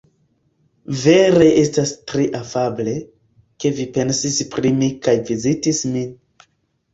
Vere 1.01 1.49
estas 1.63 1.91
tre 2.11 2.25
afable, 2.39 2.95
ke 3.65 3.73
vi 3.81 3.85
pensis 3.99 4.41
pri 4.57 4.73
mi 4.81 4.89
kaj 5.05 5.15
vizitis 5.29 5.85
min. 5.93 6.11